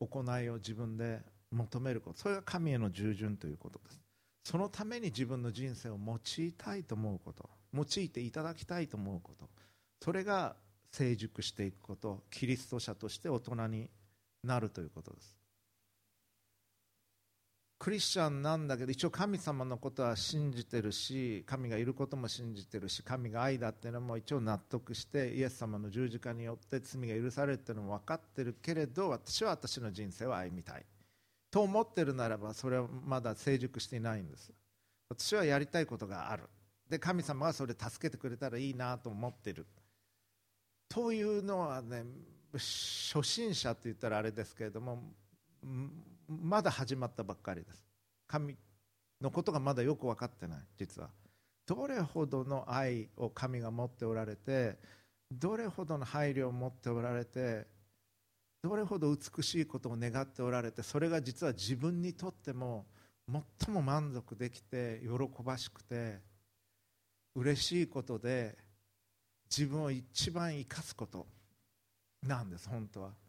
[0.00, 2.18] 行いを自分で求めること。
[2.18, 4.00] それが神への従順ということです。
[4.44, 7.48] そのために自分の人生を用いたいと思うこと。
[7.72, 9.48] 用いていただきたいと思うこと。
[10.02, 10.56] それが
[10.92, 12.24] 成熟していくこと。
[12.30, 13.90] キリスト者として大人に
[14.42, 15.43] なるということです。
[17.84, 30.86] クリスチャンなんだけど一応神様のことは信じてるし神がいることも信じてるし神が愛だっていうのも一応納得してイエス様の十字架によって罪が許されるっていうのも分かってるけれど私は私の人生を歩みたい。
[31.50, 34.50] と思ってるならばそれはまだ成熟していないんです。
[35.10, 36.44] 私はやりたいことがある。
[36.88, 39.66] で神様がそれ助けてくれたらいいなと思ってる。
[40.88, 42.06] というのはね
[42.54, 45.02] 初心者って言ったらあれですけれども
[46.28, 47.84] まだ始まったばっかりです。
[48.26, 48.56] 神
[49.20, 51.10] のことがまだよく分かってない実は。
[51.66, 54.78] どれほどの愛を神が持っておられて
[55.32, 57.66] どれほどの配慮を持っておられて
[58.62, 62.86] どれほど美しいことを願っておられてそれが実は自分にとっても
[63.58, 66.18] 最も満足できて喜ばしくて
[67.34, 68.56] 嬉しいことで
[69.50, 71.26] 自分を一番生かすこと
[72.26, 73.23] なんです本当は。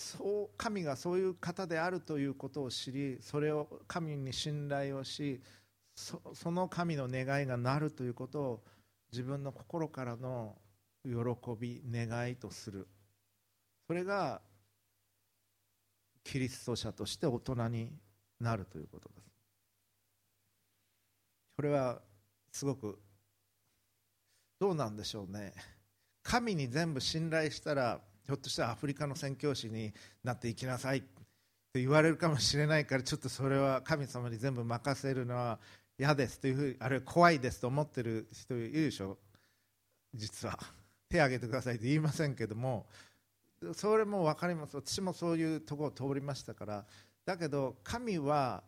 [0.00, 5.42] そう神がそういう方であるということを知りそれを神に信頼をし
[5.94, 8.64] その神の願いがなるということを
[9.12, 10.56] 自分の心からの
[11.04, 11.10] 喜
[11.60, 12.88] び願いとする。
[13.86, 14.40] それが
[16.24, 17.92] キリスト者として大人に
[18.40, 19.20] なるということです。
[21.56, 22.00] これは
[22.50, 22.98] すごく
[24.58, 25.52] どうなんでしょうね。
[26.22, 31.06] 神に全部信頼したらひょっとしたらアフリカの宣教師になっていきなさいと
[31.74, 35.58] 言われるかもしれないからちょっとそれは神様に全部任せるのは
[35.98, 39.18] 嫌ですというふうにあるいは怖いですと思ってる人いるでしょ？
[40.14, 40.56] 実は
[41.08, 42.86] 手を挙げてくださいと言いませんけども
[43.74, 44.76] それも分かります。
[44.76, 46.84] 私もそういうところを通りましたから。
[47.26, 48.62] だけど神は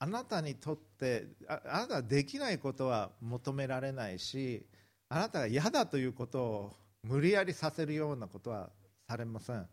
[0.00, 4.66] あなたにとってあなたができないことは求められないし
[5.08, 6.72] あなたが嫌だということを
[7.04, 8.70] 無理やりさせるようなことは
[9.08, 9.66] されません。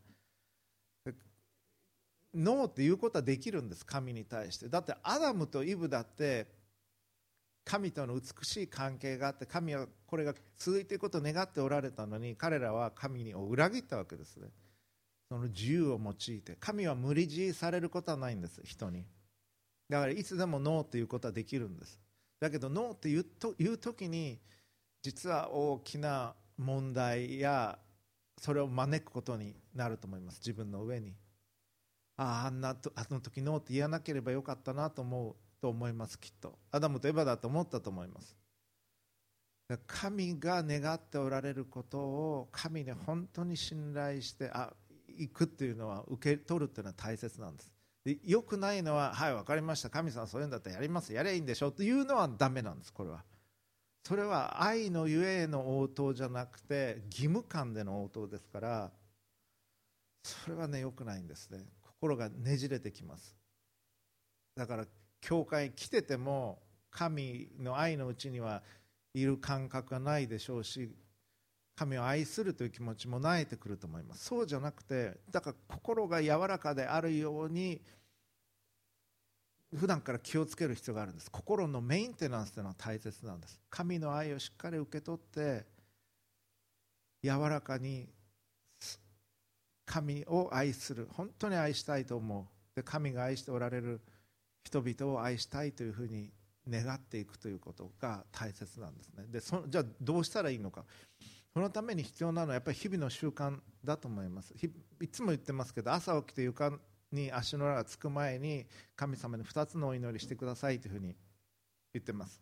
[2.34, 3.86] ノーっていうことはできるんです。
[3.86, 4.68] 神に対して。
[4.68, 6.48] だってアダムとイブだって
[7.64, 14.50] 神との美しい関係があって神はこれが続いていくことを願っておられたのに彼らは神を裏切ったわけですね。
[15.30, 16.58] その自由を用いて。
[16.60, 18.62] 神は無理強いされることはないんです。
[18.64, 19.06] 人に。
[19.90, 22.00] だからいつでもノーということはできるんです。
[22.40, 24.40] だけどノーって言うと言う時に
[25.02, 27.80] 実は大きな問題や
[28.38, 30.40] それを招くことになると思います。
[30.40, 31.16] 自分の上に。
[32.18, 36.58] あああんなとあの時ノーって言わなければよかったなと思うと思いますきっと。
[36.72, 38.36] アダムとエヴァだと思ったと思います。
[39.88, 44.72] 神が願っておられることを神に本当に信頼してあ
[45.08, 47.74] 行くっていうのは受け取るっていうのは大切なんです。
[48.06, 49.90] でよくないのははい分かりました。
[49.90, 51.12] 神様そういうんだったらやります。
[51.14, 53.24] やればいいんでしょというのはダメなんですこれは。
[54.08, 58.92] それは愛のゆえの応答じゃなくて義務感での応答ですから
[60.24, 61.66] それはねよくないんですね。
[61.82, 63.36] 心がねじれてきます。
[64.56, 64.86] だから
[65.22, 66.60] 教会来てても
[66.92, 68.62] 神の愛のうちには
[69.14, 70.96] いる感覚がないでしょうし
[71.76, 74.26] 神を愛するという気持ちも慣れてくると思います。
[74.26, 77.82] そうじゃなくてだから心が柔らかであるように
[79.76, 81.32] 普段から気をつける必要があるんです。
[81.32, 83.60] 心のメンテナンスというのは大切なんです。
[83.70, 85.66] 神の愛をしっかり受け取って
[87.24, 88.08] 柔らかに
[89.86, 91.08] 神を愛する。
[91.14, 92.76] 本当に愛したいと思う。
[92.76, 94.02] で神が愛しておられる
[94.64, 96.32] 人々を愛したいというふうに
[96.68, 99.26] 願っていくということが大切なんですね。
[99.30, 100.86] でそじゃあどうしたらいいのか。
[101.54, 104.54] そのために必要なのはやっぱり日々の習慣だと思います。
[105.00, 106.72] いつも言ってますけど朝起きて床
[107.16, 111.16] に足の裏がつく前に神様に2つのお祈りしてくださいというふうに
[111.94, 112.40] 言ってます。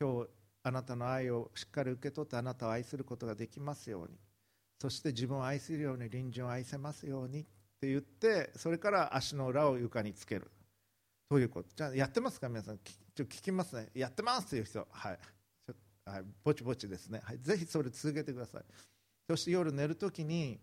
[0.00, 0.28] 今日
[0.62, 4.18] あなたの愛をしっかり受け取ってあなたを愛することができますように。
[4.80, 7.44] そして自分を愛するように隣人を愛せますようにっ
[7.80, 10.50] て言ってそれから足の裏を床につける。
[11.28, 11.68] ということ？
[11.76, 12.48] じゃあやってますか？
[12.48, 12.78] 皆さん。
[12.78, 13.88] ちょ聞きますね。
[13.94, 14.88] やってますという人。
[14.90, 15.18] はい。
[15.66, 18.62] ちょはい、ぼちぼちですね、はい、ぜひそれ続けてください。
[19.28, 20.58] そして夜寝るときに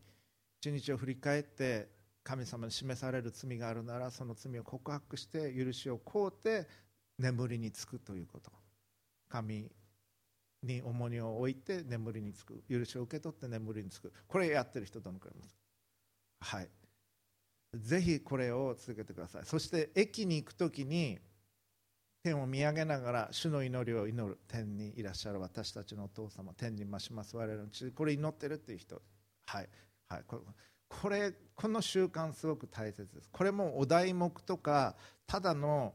[0.60, 1.88] 一日を振り返って
[2.28, 6.68] 神様に示される罪があるならその罪を告白して許しを請うて
[7.18, 8.52] 眠りにつくということ。
[9.30, 9.72] 神
[10.62, 12.62] に重荷を置いて眠りにつく。
[12.70, 14.12] 許しを受け取って眠りにつく。
[14.28, 15.56] これやってる人どのくらいいます？
[16.42, 16.70] はい。
[17.76, 19.46] ぜひこれを続けてください。
[19.46, 21.20] そして駅に行く時に
[22.24, 25.40] 天を見上げながら主の祈りを祈る天にいらっしゃる。
[25.40, 27.38] 私たちのお父様天に増します。
[27.38, 29.02] 我々の地これ祈ってるっていう人。
[29.46, 29.70] はい。
[30.10, 30.24] はい。
[30.88, 33.30] これこの習慣すごく大切です。
[33.32, 34.96] これもお題目とか
[35.26, 35.94] ただの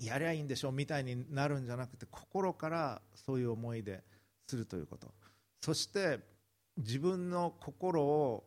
[0.00, 4.02] やりゃいいんでしょうみたいになるんじゃなくて心からそういう思いで
[4.46, 5.08] するということ。
[5.60, 6.20] そして
[6.76, 8.44] 自分の心を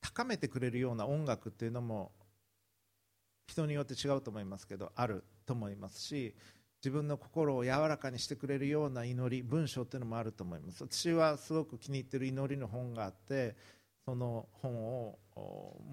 [0.00, 2.12] 高めてくれるような音楽っていうのも
[3.46, 6.34] 人によって違うと思いますけどあると思いますし
[6.80, 10.82] 自分の心を柔らかにしてくれるような祈り文章っていうのもあると思います。
[10.84, 13.56] 私はすごく気に入ってる祈りの本があって
[14.08, 15.18] その本を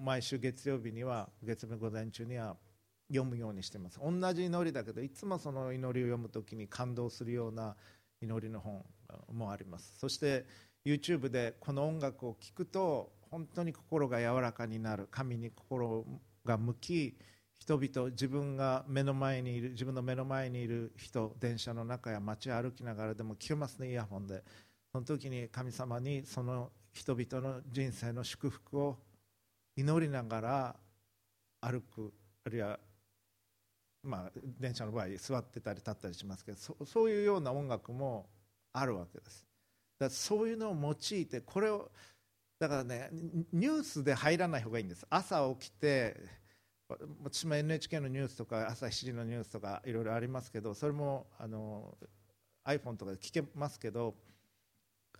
[0.02, 2.56] 毎週月曜日には月曜日午前中には
[3.12, 4.00] 読むようにしてます。
[4.02, 7.76] 同じ祈りだけどいつもその祈りを読む時に感動するような
[8.22, 8.82] 祈りの本
[9.34, 9.98] もあります。
[9.98, 10.46] そして
[10.86, 15.08] YouTube でこの音楽を聴くと本当に心が柔らかになる。
[15.10, 16.06] 神に心
[16.46, 17.18] が向き
[17.58, 24.42] 人々自分が目の前にいる自分の目の前にいる人電車の中や街歩きながらでも聞けますねイヤホンで
[24.90, 28.96] その時に神様にその人々の人生の祝福を
[29.76, 30.76] 祈りながら
[31.60, 32.12] 歩く
[32.44, 32.78] あるいは
[34.02, 34.30] まあ、
[34.60, 38.26] 電車の場合座ってたり立ったりしますけどそういうような音楽も
[38.72, 39.44] あるわけです。
[39.98, 41.90] だそういうのを用いてこれを
[42.58, 43.10] だからね
[43.52, 45.04] ニュースで入らない方がいいんです。
[45.10, 46.16] 朝起きて
[47.24, 51.96] 私も NHK のニュースとか朝7時のニュースとかいろいろありますけどそれもあの
[52.64, 54.14] iPhone とかで聞けますけど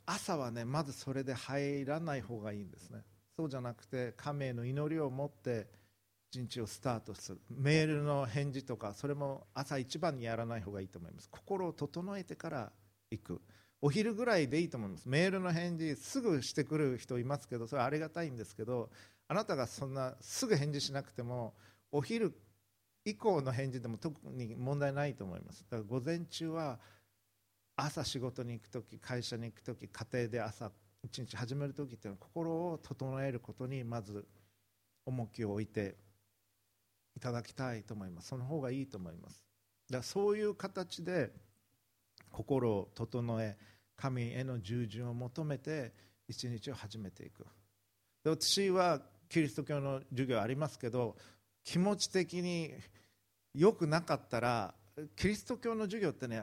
[0.07, 3.03] 朝はねまずそれで入らない方がいいんですね。
[3.37, 5.67] そうじゃなくて神への祈りを持って
[6.31, 7.41] 一日をスタートする。
[7.51, 11.29] メールの返事とかそれも朝一番にやらない方がいいと思います。
[11.31, 12.73] 心を整えてから
[13.11, 13.41] 行く。
[13.83, 15.09] お昼ぐらいでいいと思います。
[15.09, 18.91] メールの返事すぐしてくる人いますけどそれはありがたいんですけど
[19.29, 21.55] あなたがそんなすぐ返事しなくても
[21.93, 22.33] お昼
[23.05, 25.65] 以降の返事でも特に問題ないと思います。
[25.71, 26.79] だから午前中は
[27.77, 30.71] 朝仕事に行く時会社に行く時家庭で朝
[31.05, 34.27] 一日始める時っていうのは心を整えることにまず
[35.05, 35.95] 重きを置いて
[37.17, 38.29] いただきたいと思います。
[38.29, 39.45] その方がいいと思います。
[39.89, 41.31] だからそういう形で
[42.31, 43.57] 心を整え
[43.97, 45.93] 神への従順を求めて
[46.29, 47.47] 一日を始めていく。
[48.25, 51.17] で私はキリスト教の授業ありますけど
[51.63, 52.73] 気持ち的に
[53.55, 54.75] 良くなかったら
[55.15, 56.43] キリスト教の授業ってね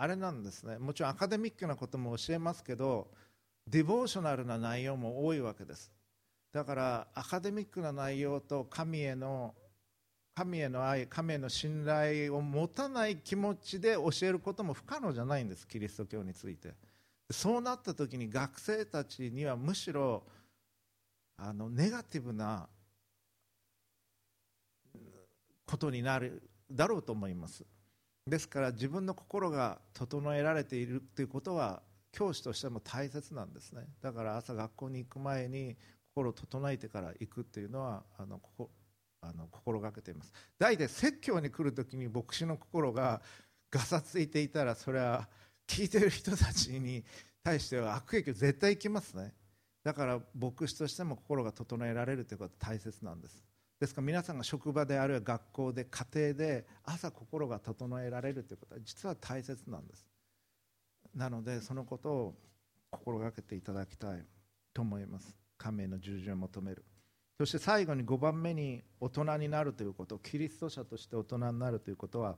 [0.00, 0.78] あれなんですね。
[0.78, 3.08] もちろんアカデミックなことも教えますけど
[3.66, 5.92] ディボーショナルな内容も多いわけです。
[6.52, 9.54] だからアカデミックな内容と神への
[10.34, 16.74] 神への愛神への信頼を持たない気持ちで教えることも不可能じゃないんですキリスト教について。
[17.30, 20.22] そうなった時に学生たちにはむしろ
[21.36, 22.66] あのネガティブな
[25.66, 26.42] ことになる
[26.72, 27.66] だろうと思います。
[28.26, 33.82] ですから自分の心が整えられているということは教師としても大切なんですね。
[34.00, 35.76] だから朝学校に行く前に
[36.14, 38.70] 心を整えてから行くっていうのはあのここ
[39.22, 40.32] あの心がけています。
[40.58, 43.20] 大体説教に来る時に牧師の心が
[43.70, 45.28] がさついていたらそれは
[45.68, 47.04] 聞いてる人たちに
[47.44, 49.32] 対しては悪影響絶対いきますね。
[49.84, 53.49] だから牧師としても心が整えられるということは大切なんです。
[53.80, 60.06] ですから皆さんが職場であるいは学校で家庭で朝心が整えられるということは実は大切なんです。
[61.14, 62.34] なのでそのことを
[62.90, 64.24] 心がけていただきたい
[64.74, 65.34] と思います。
[65.56, 66.84] 神の従順を求める。
[67.38, 72.36] そして最後に5番目に大人になるということキリスト者として大人になるということは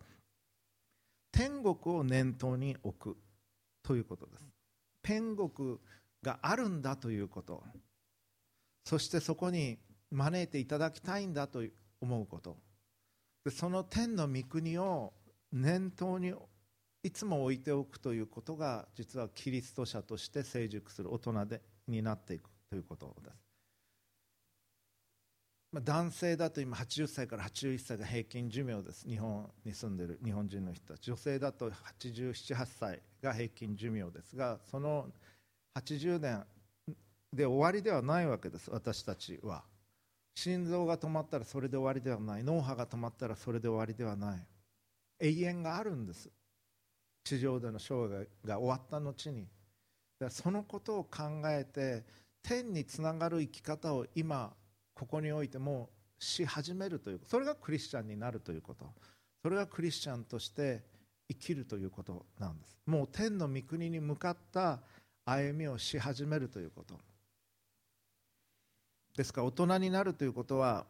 [1.32, 3.16] 天国を念頭に置く
[3.82, 4.45] ということです。
[5.03, 5.78] 天国
[6.22, 7.64] があるんだということ。
[8.84, 9.78] そしてそこに
[10.13, 11.63] 招いていただきたいんだと
[12.01, 12.59] 思うこと。
[13.51, 15.13] その天の御国を
[15.51, 16.33] 念頭に
[17.03, 23.37] いつも置いておくということが実はキリスト者として成熟する大人でになっていくということです、
[25.73, 29.09] まあ、男性だと今80歳から81歳が平均寿命です。
[29.09, 31.07] 日本に住んでる日本人の人たち。
[31.07, 35.09] 女性だと878歳が平均寿命ですがその
[35.77, 36.47] 80年
[37.33, 39.65] で終わりではないわけです私たちは。
[40.35, 42.45] 心臓が止まったらそれで終わりではない。
[42.45, 44.47] 脳波が止まったらそれで終わりではない。
[45.20, 46.30] 永遠があるんです。
[47.24, 49.47] 地上での生涯が終わった後に。
[50.28, 52.05] そのことを考えて
[52.43, 54.53] 天につながる生き方を今
[54.95, 58.87] ここにおいてもし始めるというそれがクリスチャンになるということ。
[59.43, 60.83] それがクリスチャンとして
[61.28, 62.76] 生きるということなんです。
[62.87, 64.80] もう天の御国に向かった
[65.24, 66.99] 歩みをし始めるということ。
[69.17, 70.87] ですから大人になるということは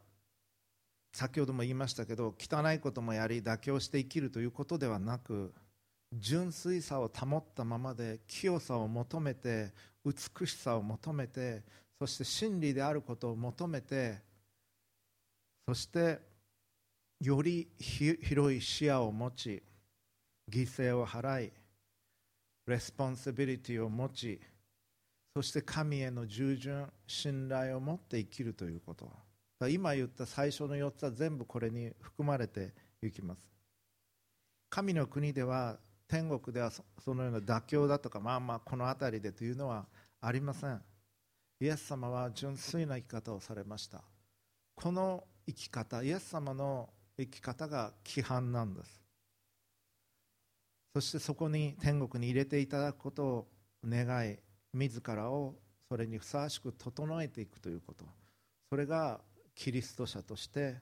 [1.12, 5.52] 先ほども言いましたけど汚いこともやり妥協して生きるということではなく
[6.14, 9.72] 純粋さを保ったままで清さを求めて
[10.04, 11.62] 美しさを求めて
[11.98, 14.18] そして真理であることを求めて
[15.66, 16.20] そして
[17.20, 19.62] より広い視野を持ち
[20.50, 21.52] 犠牲を払い
[22.66, 24.40] responsibility を持ち
[25.34, 29.10] そして神への従順信頼を持って生きるということ。
[29.68, 33.40] 今言った最初の4つは全部これに含まれていきます。
[34.68, 35.78] 神の国では
[36.08, 39.86] 天国ではそのような妥協だとかまあまあこの辺りでというのは
[40.20, 40.82] ありません。
[41.60, 44.02] イエス様は純粋な生き方をされました。
[44.74, 49.00] この生き方イエス様の生き方が規範なんです。
[50.94, 53.48] そしてそこに天国に入れていただくことを
[53.86, 54.38] 願い
[54.72, 55.54] 自らを
[55.88, 58.04] それにふさわしく整えていくということ。
[58.70, 59.20] それが
[59.54, 60.76] キリスト者として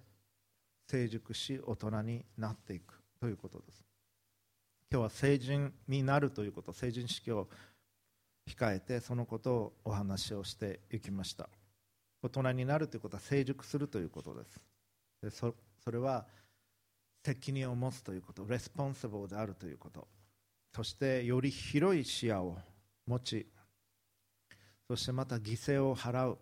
[0.88, 3.84] 成熟し大人になっていくということです。
[4.90, 7.48] 今日は成人になるということ成人式を
[8.48, 11.48] 控えてそのことをお話をしていきました。
[12.22, 14.60] 大人になるということは成熟するということです。
[15.22, 16.26] でそそれは
[17.24, 20.06] 責任を持つということ responsible であるということ。
[20.74, 22.56] そしてより広い視野を
[23.06, 23.46] 持ち
[24.90, 26.38] そしてまた犠牲を払う。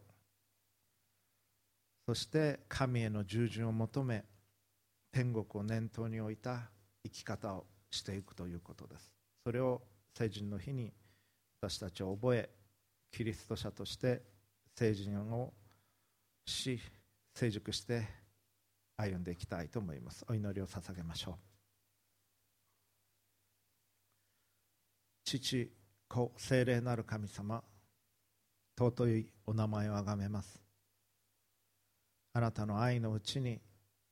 [2.07, 4.25] そして神への従順を求め
[5.13, 6.71] 天国を念頭に置いた
[7.05, 9.13] 生き方をしていくということです。
[9.45, 9.83] それを
[10.15, 10.95] 成人の日に
[11.61, 12.49] 私たちは覚え
[13.13, 14.23] キリスト者として
[14.75, 15.53] 成人を
[16.47, 16.81] し
[17.35, 18.09] 成熟して
[18.97, 20.25] 歩んでいきたいと思います。
[20.27, 21.35] お祈りを捧げましょう。
[25.27, 25.71] 父
[26.09, 27.63] 子聖霊なる神様
[28.79, 30.63] 尊いお名前をあがめます。
[32.33, 33.61] あなたの愛のうちに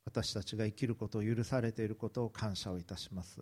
[0.05, 3.41] 私たちが生きることを許されていることを感謝をいたします。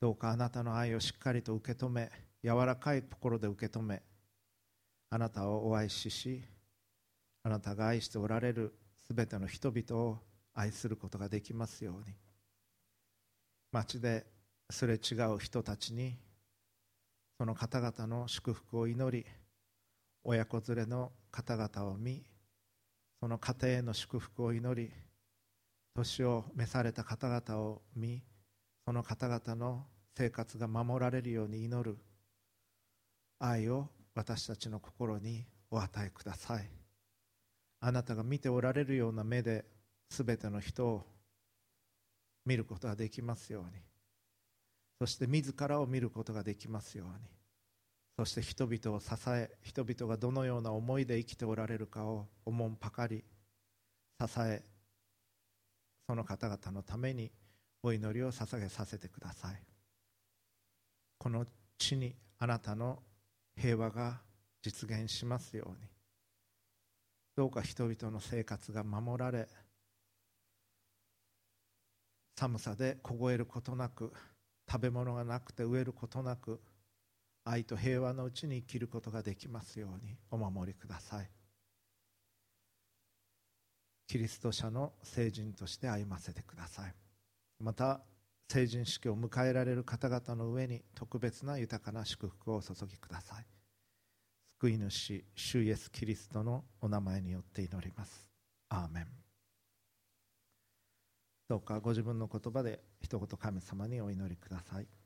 [0.00, 2.10] どうかあなたの愛をしっかりと受け止め
[2.42, 4.00] 柔らかい心で受け止め
[5.10, 6.42] あなたをお愛しし
[7.42, 8.72] あなたが愛しておられる
[9.06, 10.18] すべての人々を
[10.54, 12.14] 愛することができますように。
[13.72, 14.24] 街で
[14.70, 16.16] すれ違う人たちに
[17.38, 19.24] その方々の祝福を祈り
[20.24, 22.24] 親子連れの方々を見
[23.20, 24.92] その家庭への祝福を祈り
[25.94, 28.22] 年を召された方々を見
[28.84, 29.84] その方々の
[30.16, 31.96] 生活が守られるように祈る
[33.38, 36.68] 愛を私たちの心にお与えください。
[37.80, 39.64] あなたが見ておられるような目で
[40.08, 41.06] 全ての人を
[42.44, 43.87] 見ることができますように。
[45.00, 47.14] そして自らを見ることができますように。
[48.16, 53.22] そして人々を支え人々がどのような思いで生きておられるかをおもんぱかり
[54.20, 54.64] 支え
[56.08, 57.30] その方々のために
[57.80, 59.62] お祈りを捧げさせてください。
[61.18, 61.46] この
[61.78, 62.98] 地にあなたの
[63.56, 64.20] 平和が
[64.62, 65.88] 実現しますように。
[67.36, 69.46] どうか人々の生活が守られ
[72.34, 74.12] 寒さで凍えることなく
[74.70, 76.60] 食べ物がなくて飢えることなく
[77.44, 81.30] 愛と平和のうちに生きることができますようにお守りください。
[84.06, 86.94] キリスト者の聖人として歩ませてください。
[87.60, 88.00] また
[88.50, 93.46] 成人式を迎えられる方々の上に特別な豊かな祝福を注ぎください。
[94.60, 98.28] 救い主主イエス・キリストのお名前によって祈ります。
[98.70, 99.27] アーメン。
[101.48, 104.97] どうかご自分の言葉で一言神様にお祈りください。